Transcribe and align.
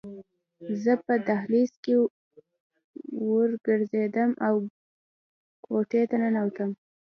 زه 0.81 0.93
په 1.05 1.13
دهلیز 1.27 1.71
کې 1.83 1.93
ورو 3.29 3.57
ګرځېدم 3.67 4.31
او 4.47 4.55
کوټې 5.65 6.03
ته 6.09 6.15
ننوتم 6.21 6.69